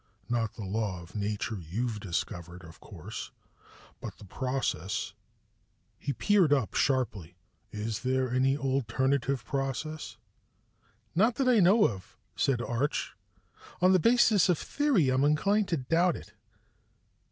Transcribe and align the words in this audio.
Not 0.29 0.55
the 0.55 0.65
law 0.65 0.99
of 1.03 1.15
nature 1.15 1.59
you've 1.61 1.99
discovered, 1.99 2.63
of 2.63 2.79
course, 2.79 3.29
but 3.99 4.17
the 4.17 4.25
process" 4.25 5.13
He 5.99 6.11
peered 6.11 6.51
up, 6.51 6.73
sharply. 6.73 7.37
"Is 7.71 7.99
there 8.01 8.33
any 8.33 8.57
alternative 8.57 9.45
process?" 9.45 10.17
"Not 11.13 11.35
that 11.35 11.47
I 11.47 11.59
know 11.59 11.87
of," 11.87 12.17
said 12.35 12.63
Arch. 12.63 13.15
"On 13.79 13.91
the 13.93 13.99
basis 13.99 14.49
of 14.49 14.57
theory, 14.57 15.09
I'm 15.09 15.23
inclined 15.23 15.67
to 15.67 15.77
doubt 15.77 16.15
it." 16.15 16.33